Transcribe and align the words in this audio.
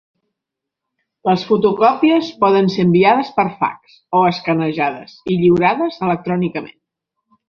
Les 1.27 1.41
fotocòpies 1.49 2.31
poden 2.43 2.71
ser 2.75 2.85
enviades 2.87 3.29
per 3.37 3.45
fax, 3.59 3.99
o 4.21 4.25
escanejades 4.33 5.13
i 5.35 5.37
lliurades 5.43 6.01
electrònicament. 6.09 6.79